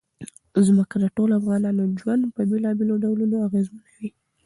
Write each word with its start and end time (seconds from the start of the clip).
ځمکه 0.67 0.95
د 0.99 1.05
ټولو 1.15 1.33
افغانانو 1.39 1.83
ژوند 2.01 2.23
په 2.35 2.41
بېلابېلو 2.49 3.01
ډولونو 3.03 3.35
اغېزمنوي. 3.47 4.09